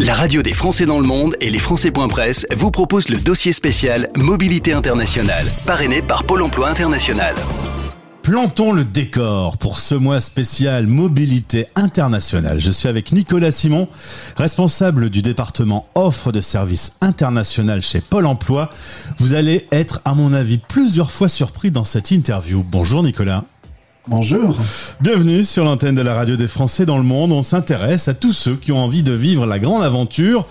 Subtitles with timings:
[0.00, 4.10] La radio des Français dans le monde et les Français.press vous proposent le dossier spécial
[4.16, 7.34] Mobilité internationale, parrainé par Pôle emploi international.
[8.22, 12.60] Plantons le décor pour ce mois spécial mobilité internationale.
[12.60, 13.88] Je suis avec Nicolas Simon,
[14.36, 18.70] responsable du département offre de services international chez Pôle emploi.
[19.18, 22.62] Vous allez être, à mon avis, plusieurs fois surpris dans cette interview.
[22.62, 23.44] Bonjour Nicolas.
[24.10, 24.56] Bonjour.
[25.02, 27.30] Bienvenue sur l'antenne de la radio des Français dans le monde.
[27.30, 30.46] On s'intéresse à tous ceux qui ont envie de vivre la grande aventure.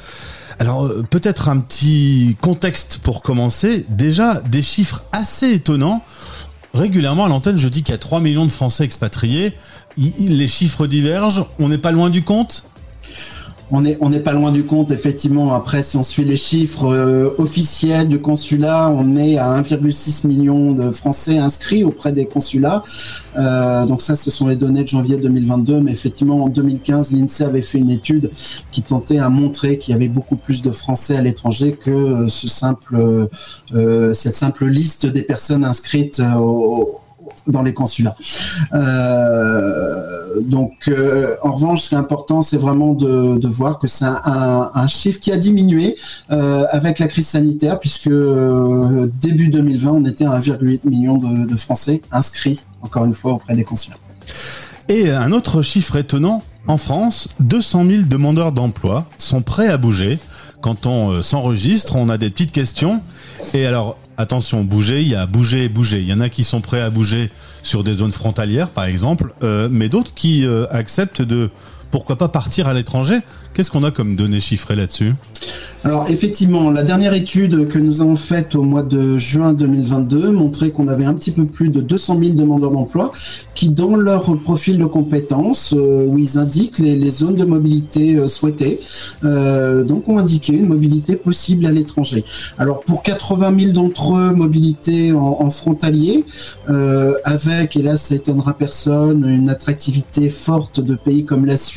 [0.59, 3.83] Alors euh, peut-être un petit contexte pour commencer.
[3.89, 6.03] Déjà des chiffres assez étonnants.
[6.75, 9.55] Régulièrement à l'antenne, je dis qu'il y a 3 millions de Français expatriés.
[9.97, 11.47] Les chiffres divergent.
[11.57, 12.69] On n'est pas loin du compte?
[13.71, 15.53] On n'est pas loin du compte, effectivement.
[15.53, 20.71] Après, si on suit les chiffres euh, officiels du consulat, on est à 1,6 million
[20.71, 22.81] de Français inscrits auprès des consulats.
[23.37, 25.81] Euh, donc ça, ce sont les données de janvier 2022.
[25.81, 28.31] Mais effectivement, en 2015, l'INSEE avait fait une étude
[28.71, 32.25] qui tentait à montrer qu'il y avait beaucoup plus de Français à l'étranger que
[33.73, 36.99] euh, cette simple liste des personnes inscrites au
[37.47, 38.15] dans les consulats.
[38.73, 44.05] Euh, donc, euh, en revanche, ce qui est important, c'est vraiment de, voir que c'est
[44.05, 45.95] un, chiffre qui a diminué
[46.31, 51.55] euh, avec la crise sanitaire, puisque début 2020, on était à 1,8 million de, de
[51.55, 53.97] Français inscrits, encore une fois, auprès des consulats.
[54.89, 60.19] Et un autre chiffre étonnant, en France, 200 000 demandeurs d'emploi sont prêts à bouger.
[60.61, 63.01] Quand on s'enregistre, on a des petites questions.
[63.53, 65.99] Et alors, attention, bouger, il y a bouger et bouger.
[65.99, 67.29] Il y en a qui sont prêts à bouger
[67.63, 71.49] sur des zones frontalières, par exemple, euh, mais d'autres qui euh, acceptent de,
[71.91, 73.19] pourquoi pas partir à l'étranger?
[73.53, 75.13] Qu'est-ce qu'on a comme données chiffrées là-dessus?
[75.83, 80.71] Alors effectivement, la dernière étude que nous avons faite au mois de juin 2022 montrait
[80.71, 83.11] qu'on avait un petit peu plus de 200 000 demandeurs d'emploi
[83.55, 88.27] qui, dans leur profil de compétences, euh, où ils indiquent les, zones de mobilité euh,
[88.27, 88.79] souhaitées,
[89.23, 92.25] euh, donc ont indiqué une mobilité possible à l'étranger.
[92.57, 96.25] Alors pour 80 000 d'entre eux, mobilité en, frontalier,
[97.23, 101.76] avec, et là ça étonnera personne, une attractivité forte de pays comme la Suisse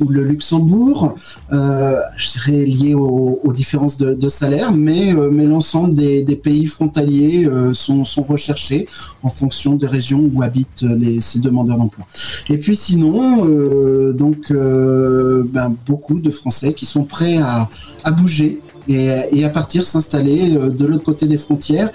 [0.00, 1.14] ou le Luxembourg,
[1.50, 7.46] je dirais lié au aux, différences de, salaire, mais, euh, mais l'ensemble des, pays frontaliers
[7.46, 8.86] euh, sont, recherchés
[9.22, 12.06] en fonction des régions où habitent les, ces demandeurs d'emploi.
[12.48, 17.68] Et puis sinon, euh, donc ben, beaucoup de Français qui sont prêts à,
[18.04, 21.90] à bouger et, et, à partir s'installer de l'autre côté des frontières.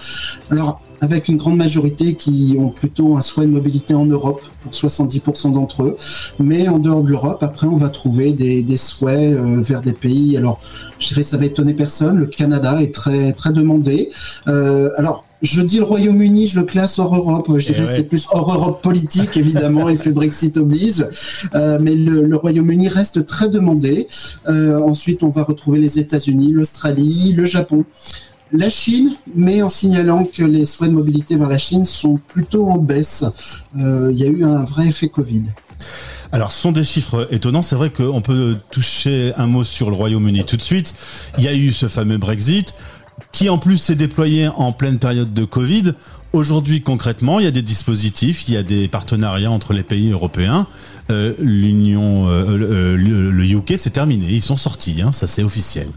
[0.49, 4.71] Alors avec une grande majorité qui ont plutôt un souhait de mobilité en Europe, pour
[4.71, 5.97] 70% d'entre eux.
[6.39, 10.37] Mais en dehors de l'Europe, après, on va trouver des, souhaits euh, vers des pays.
[10.37, 10.61] Alors,
[10.99, 12.17] je dirais, ça va étonner personne.
[12.17, 14.11] Le Canada est très, très demandé.
[14.47, 17.47] Euh, alors, je dis le Royaume-Uni, je le classe hors Europe.
[17.57, 21.05] Je dirais eh c'est plus hors Europe politique, évidemment, et fait Brexit oblige.
[21.53, 24.07] Euh, mais le, le Royaume-Uni reste très demandé.
[24.47, 27.83] Euh, ensuite, on va retrouver les États-Unis, l'Australie, le Japon
[28.53, 32.67] la Chine, mais en signalant que les souhaits de mobilité vers la Chine sont plutôt
[32.67, 33.25] en baisse.
[33.79, 35.43] Euh, il y a eu un vrai effet Covid.
[36.31, 37.63] Alors, ce sont des chiffres étonnants.
[37.63, 40.93] C'est vrai qu'on peut toucher un mot sur le Royaume-Uni tout de suite.
[41.37, 42.73] Il y a eu ce fameux Brexit,
[43.31, 45.93] qui en plus s'est déployé en pleine période de Covid.
[46.31, 50.11] Aujourd'hui, concrètement, il y a des dispositifs, il y a des partenariats entre les pays
[50.11, 50.67] européens.
[51.11, 54.27] Euh, L'Union, euh, le, UK, c'est terminé.
[54.29, 55.87] Ils sont sortis, hein, ça c'est officiel.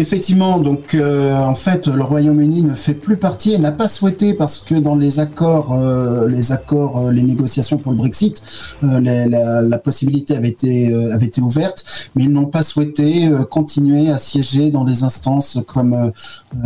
[0.00, 4.32] Effectivement, donc euh, en fait, le Royaume-Uni ne fait plus partie et n'a pas souhaité
[4.32, 8.40] parce que dans les accords, euh, les accords, euh, les négociations pour le Brexit,
[8.80, 15.02] la, possibilité avait été ouverte, mais ils n'ont pas souhaité continuer à siéger dans des
[15.02, 16.12] instances comme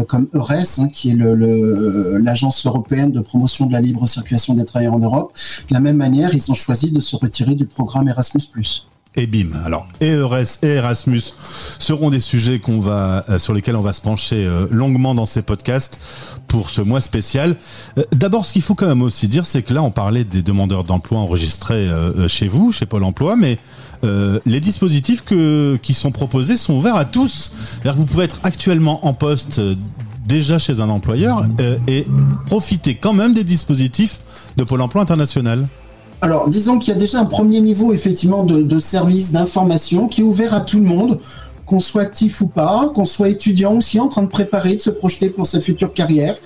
[0.08, 4.94] comme EURES, hein, qui est l'agence européenne de promotion de la libre circulation des travailleurs
[4.94, 5.32] en Europe.
[5.68, 8.42] De la même manière, ils ont choisi de se retirer du programme Erasmus+
[9.14, 9.50] et bim.
[9.64, 11.22] Alors, ERS et Erasmus
[11.78, 15.26] seront des sujets qu'on va, euh, sur lesquels on va se pencher euh, longuement dans
[15.26, 15.98] ces podcasts
[16.48, 17.56] pour ce mois spécial.
[17.98, 20.42] Euh, d'abord, ce qu'il faut quand même aussi dire, c'est que là, on parlait des
[20.42, 21.88] demandeurs d'emploi enregistrés
[22.28, 23.58] chez vous, chez Pôle Emploi, mais
[24.02, 27.50] les dispositifs qui sont proposés sont ouverts à tous.
[27.52, 29.60] C'est-à-dire que vous pouvez être actuellement en poste
[30.26, 31.44] déjà chez un employeur
[31.86, 32.06] et
[32.46, 34.20] profiter quand même des dispositifs
[34.56, 35.66] de Pôle Emploi international.
[36.24, 40.24] Alors, disons qu'il y a déjà un premier niveau, effectivement, de, service, d'information qui est
[40.24, 41.18] ouvert à tout le monde,
[41.66, 44.90] qu'on soit actif ou pas, qu'on soit étudiant aussi en train de préparer, de se
[44.90, 46.36] projeter pour sa future carrière.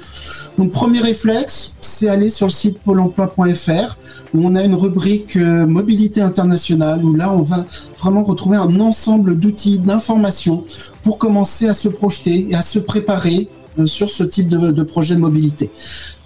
[0.56, 3.98] Donc, premier réflexe, c'est aller sur le site pôle emploi.fr
[4.32, 7.66] où on a une rubrique euh, mobilité internationale où là, on va
[7.98, 10.64] vraiment retrouver un ensemble d'outils, d'informations
[11.02, 13.50] pour commencer à se projeter et à se préparer
[13.84, 15.70] sur ce type de, projet de mobilité.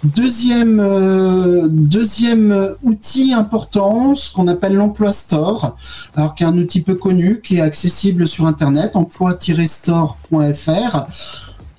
[0.03, 0.81] Deuxième,
[1.69, 5.75] deuxième outil important, ce qu'on appelle l'emploi store,
[6.15, 11.07] alors qui est un outil peu connu, qui est accessible sur Internet, emploi-store.fr.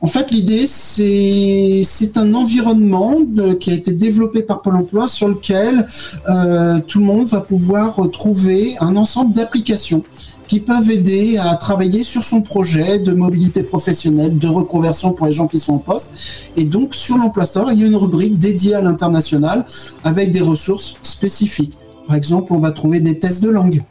[0.03, 3.19] En fait, l'idée, c'est un environnement
[3.61, 5.87] qui a été développé par Pôle Emploi sur lequel
[6.29, 10.03] euh, tout le monde va pouvoir trouver un ensemble d'applications
[10.49, 15.33] qui peuvent aider à travailler sur son projet de mobilité professionnelle, de reconversion pour les
[15.33, 16.51] gens qui sont en poste.
[16.57, 19.65] Et donc, sur l'Emploi Store, il y a une rubrique dédiée à l'international
[20.05, 21.79] avec des ressources spécifiques.
[22.07, 23.83] Par exemple, on va trouver des tests de langue.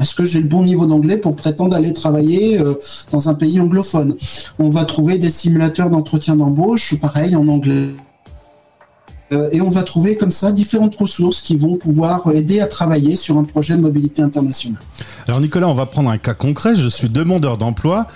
[0.00, 2.74] Est-ce que j'ai le bon niveau d'anglais pour prétendre aller travailler euh,
[3.10, 4.14] dans un pays anglophone?
[4.58, 7.88] On va trouver des simulateurs d'entretien d'embauche, pareil en anglais.
[9.32, 13.14] Euh, et on va trouver comme ça différentes ressources qui vont pouvoir aider à travailler
[13.16, 14.80] sur un projet de mobilité internationale.
[15.26, 16.74] Alors Nicolas, on va prendre un cas concret.
[16.74, 18.06] Je suis demandeur d'emploi.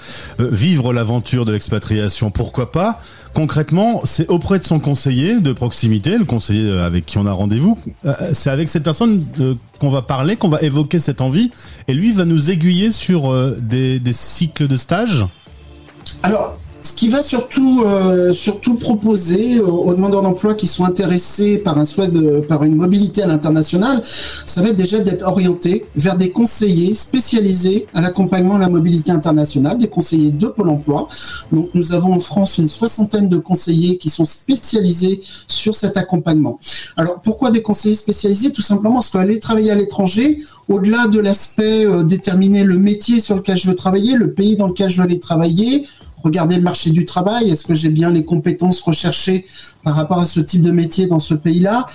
[0.40, 3.00] Euh, vivre l'aventure de l'expatriation, pourquoi pas?
[3.34, 7.78] Concrètement, c'est auprès de son conseiller de proximité, le conseiller avec qui on a rendez-vous.
[8.04, 9.24] Euh, c'est avec cette personne
[9.78, 11.50] qu'on va parler, qu'on va évoquer cette envie.
[11.88, 15.26] Et lui va nous aiguiller sur des, des cycles de stage?
[16.22, 18.32] Alors, ce qui va surtout, euh,
[18.80, 21.76] proposer aux, demandeurs d'emploi qui sont intéressés par
[22.64, 28.00] une mobilité à l'international, ça va être déjà d'être orienté vers des conseillers spécialisés à
[28.00, 31.08] l'accompagnement à la mobilité internationale, des conseillers de Pôle emploi.
[31.52, 36.58] Donc nous avons en France une soixantaine de conseillers qui sont spécialisés sur cet accompagnement.
[36.96, 38.52] Alors pourquoi des conseillers spécialisés?
[38.52, 40.38] Tout simplement parce qu'aller travailler à l'étranger,
[40.68, 44.68] au-delà de l'aspect euh, déterminer le métier sur lequel je veux travailler, le pays dans
[44.68, 45.86] lequel je veux aller travailler,
[46.22, 49.46] regarder le marché du travail, est-ce que j'ai bien les compétences recherchées
[49.84, 51.86] par rapport à ce type de métier dans ce pays-là?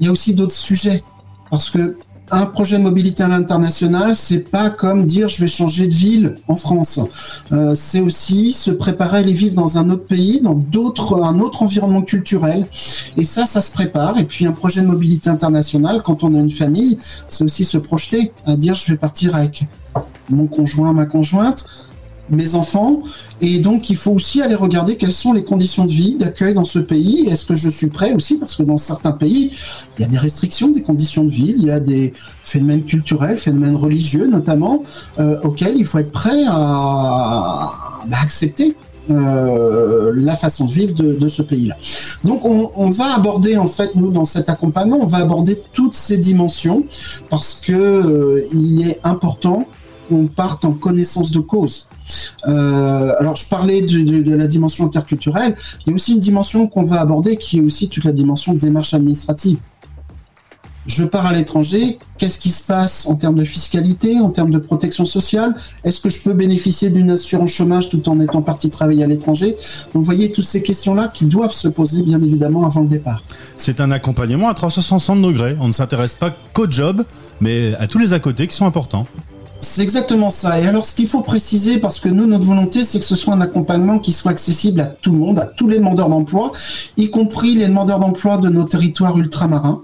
[0.00, 1.02] Il y a aussi d'autres sujets.
[1.50, 1.96] Parce que
[2.30, 6.36] un projet de mobilité à l'international, c'est pas comme dire je vais changer de ville
[6.48, 7.44] en France.
[7.52, 10.58] Euh, c'est aussi se préparer à aller vivre dans un autre pays, dans
[11.22, 12.66] un autre environnement culturel.
[13.16, 14.18] Et ça, ça se prépare.
[14.18, 16.98] Et puis un projet de mobilité internationale, quand on a une famille,
[17.28, 19.64] c'est aussi se projeter à dire je vais partir avec
[20.28, 21.64] mon conjoint, ma conjointe
[22.30, 23.00] mes enfants.
[23.40, 26.64] Et donc, il faut aussi aller regarder quelles sont les conditions de vie, d'accueil dans
[26.64, 27.26] ce pays.
[27.28, 28.36] Est-ce que je suis prêt aussi?
[28.38, 29.52] Parce que dans certains pays,
[29.98, 32.12] il y a des restrictions des conditions de vie, il y a des
[32.44, 34.82] phénomènes culturels, phénomènes religieux notamment,
[35.18, 37.72] euh, auxquels il faut être prêt à,
[38.22, 38.76] accepter.
[39.08, 41.76] Euh, la façon de vivre de, ce pays-là.
[42.24, 46.18] Donc on, va aborder en fait nous dans cet accompagnement, on va aborder toutes ces
[46.18, 46.82] dimensions
[47.30, 49.68] parce que euh, il est important
[50.08, 51.86] qu'on parte en connaissance de cause.
[52.46, 55.54] Euh, alors, je parlais de, la dimension interculturelle.
[55.86, 58.54] Il y a aussi une dimension qu'on va aborder qui est aussi toute la dimension
[58.54, 59.58] de démarche administrative.
[60.86, 64.58] Je pars à l'étranger, qu'est-ce qui se passe en termes de fiscalité, en termes de
[64.58, 65.52] protection sociale?
[65.82, 69.50] Est-ce que je peux bénéficier d'une assurance chômage tout en étant parti travailler à l'étranger?
[69.50, 73.20] Donc vous voyez toutes ces questions-là qui doivent se poser bien évidemment avant le départ.
[73.56, 75.56] C'est un accompagnement à 360 degrés.
[75.60, 77.02] On ne s'intéresse pas qu'au job,
[77.40, 79.08] mais à tous les à côté qui sont importants.
[79.60, 80.60] C'est exactement ça.
[80.60, 83.34] Et alors, ce qu'il faut préciser, parce que nous, notre volonté, c'est que ce soit
[83.34, 86.52] un accompagnement qui soit accessible à tout le monde, à tous les demandeurs d'emploi,
[86.96, 89.82] y compris les demandeurs d'emploi de nos territoires ultramarins.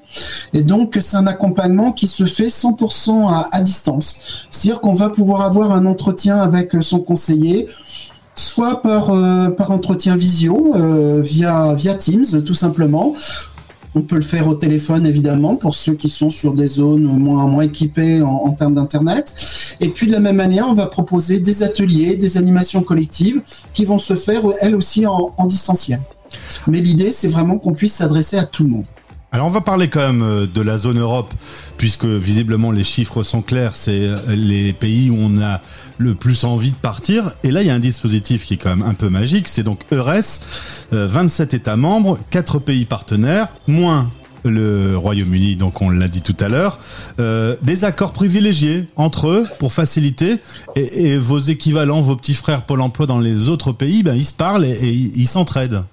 [0.52, 4.46] Et donc, c'est un accompagnement qui se fait 100% à, distance.
[4.50, 7.66] C'est-à-dire qu'on va pouvoir avoir un entretien avec son conseiller,
[8.34, 13.14] soit par, euh, entretien visio, euh, via Teams, tout simplement,
[13.94, 17.46] on peut le faire au téléphone, évidemment, pour ceux qui sont sur des zones moins,
[17.46, 19.34] moins équipées en, termes d'Internet.
[19.80, 23.42] Et puis, de la même manière, on va proposer des ateliers, des animations collectives
[23.74, 26.00] qui vont se faire, elles aussi, en, en distanciel.
[26.66, 28.84] Mais l'idée, c'est vraiment qu'on puisse s'adresser à tout le monde.
[29.34, 31.32] Alors on va parler quand même euh, de la zone Europe,
[31.78, 35.60] puisque visiblement les chiffres sont clairs, c'est euh, les pays où on a
[35.96, 37.32] le plus envie de partir.
[37.42, 39.62] Et là, il y a un dispositif qui est quand même un peu magique, c'est
[39.62, 44.10] donc EURES, 27 États membres, 4 pays partenaires, moins
[44.44, 46.78] le Royaume-Uni, donc on l'a dit tout à l'heure,
[47.20, 50.36] euh, des accords privilégiés entre eux pour faciliter
[50.76, 54.32] et, vos équivalents, vos petits frères Pôle Emploi dans les autres pays, ben, ils se
[54.32, 55.84] parlent et ils s'entraident.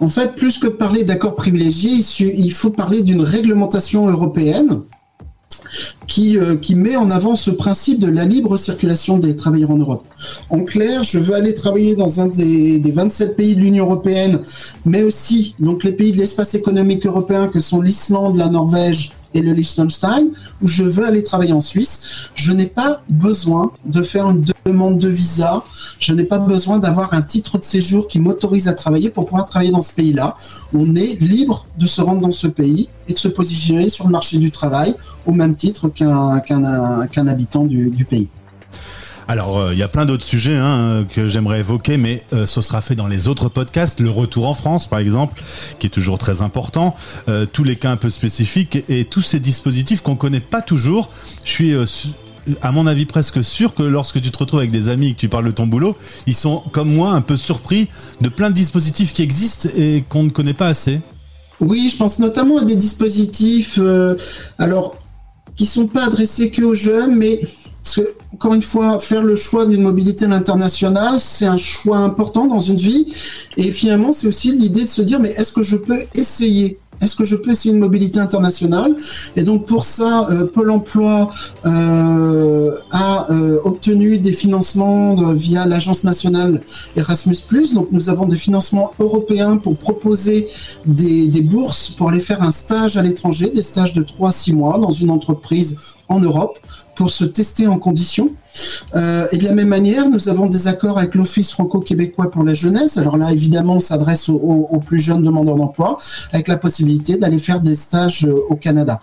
[0.00, 4.82] En fait, plus que de parler d'accords privilégiés, il faut parler d'une réglementation européenne
[6.06, 9.76] qui, euh, qui met en avant ce principe de la libre circulation des travailleurs en
[9.76, 10.04] Europe.
[10.50, 14.40] En clair, je veux aller travailler dans un des, des 27 pays de l'Union européenne,
[14.84, 19.42] mais aussi donc les pays de l'espace économique européen que sont l'Islande, la Norvège et
[19.42, 24.28] le Liechtenstein, où je veux aller travailler en Suisse, je n'ai pas besoin de faire
[24.30, 25.62] une demande de visa,
[25.98, 29.46] je n'ai pas besoin d'avoir un titre de séjour qui m'autorise à travailler pour pouvoir
[29.46, 30.36] travailler dans ce pays-là.
[30.74, 34.12] On est libre de se rendre dans ce pays et de se positionner sur le
[34.12, 34.94] marché du travail
[35.26, 38.28] au même titre qu'un habitant du pays.
[39.28, 42.94] Alors, il y a plein d'autres sujets hein, que j'aimerais évoquer, mais ce sera fait
[42.94, 44.00] dans les autres podcasts.
[44.00, 45.40] Le retour en France, par exemple,
[45.78, 46.94] qui est toujours très important.
[47.52, 51.08] tous les cas un peu spécifiques et, tous ces dispositifs qu'on connaît pas toujours.
[51.44, 51.76] Je suis
[52.60, 55.18] à mon avis presque sûr que lorsque tu te retrouves avec des amis et que
[55.18, 57.88] tu parles de ton boulot, ils sont comme moi un peu surpris
[58.20, 61.00] de plein de dispositifs qui existent et qu'on ne connaît pas assez.
[61.60, 64.16] Oui, je pense notamment à des dispositifs, euh,
[64.58, 64.96] alors
[65.56, 67.40] qui sont pas adressés que aux jeunes, mais
[68.32, 72.60] encore une fois, faire le choix d'une mobilité à l'international, c'est un choix important dans
[72.60, 73.06] une vie.
[73.56, 76.78] Et finalement, c'est aussi l'idée de se dire, mais est-ce que je peux essayer?
[77.02, 78.94] Est-ce que je peux essayer une mobilité internationale?
[79.34, 81.28] Et donc pour ça, euh, Pôle Emploi
[81.66, 86.60] euh, a euh, obtenu des financements via l'agence nationale
[86.94, 87.38] Erasmus+.
[87.74, 90.46] Donc nous avons des financements européens pour proposer
[90.86, 94.32] des, des bourses pour aller faire un stage à l'étranger, des stages de 3 à
[94.32, 96.58] 6 mois dans une entreprise en Europe
[96.94, 98.30] pour se tester en conditions.
[98.94, 102.54] Euh, et de la même manière, nous avons des accords avec l'Office franco-québécois pour la
[102.54, 102.98] jeunesse.
[102.98, 105.96] Alors là, évidemment, on s'adresse aux, plus jeunes demandeurs d'emploi,
[106.32, 109.00] avec la possibilité d'aller faire des stages euh, au Canada.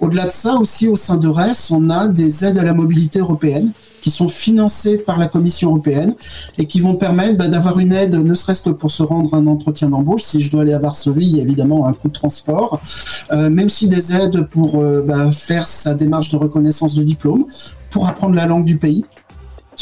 [0.00, 3.18] Au-delà de ça, aussi au sein de RES, on a des aides à la mobilité
[3.18, 6.14] européenne qui sont financées par la Commission européenne
[6.56, 9.46] et qui vont permettre bah, d'avoir une aide, ne serait-ce que pour se rendre un
[9.46, 10.22] entretien d'embauche.
[10.22, 12.80] Si je dois aller à Varsovie, il y a évidemment un coût de transport,
[13.32, 17.44] euh, mais aussi des aides pour euh, bah, faire sa démarche de reconnaissance de diplôme,
[17.90, 19.04] pour apprendre la langue du pays.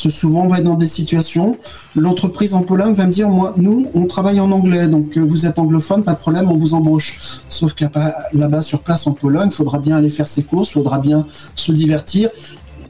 [0.01, 1.57] Parce souvent, on va être dans des situations,
[1.97, 5.45] l'entreprise en Pologne va me dire, moi, nous, on travaille en anglais, donc euh, vous
[5.45, 7.17] êtes anglophone, pas de problème, on vous embauche.
[7.49, 7.91] Sauf qu'à
[8.33, 11.27] là-bas, sur place en Pologne, il faudra bien aller faire ses courses, il faudra bien
[11.57, 12.31] se divertir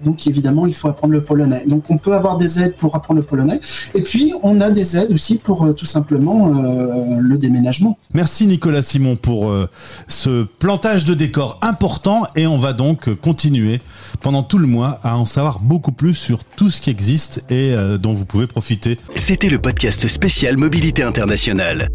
[0.05, 1.64] donc évidemment il faut apprendre le polonais.
[1.67, 3.61] Donc on peut avoir des aides pour apprendre le polonais.
[3.95, 7.99] Et puis on a des aides aussi pour euh, tout simplement euh, le déménagement.
[8.14, 9.69] Merci Nicolas Simon pour euh,
[10.09, 13.81] ce plantage de décor important et on va donc continuer
[14.23, 17.75] pendant tout le mois à en savoir beaucoup plus sur tout ce qui existe et
[18.00, 18.99] dont vous pouvez profiter.
[19.14, 21.88] C'était le podcast spécial Mobilité internationale.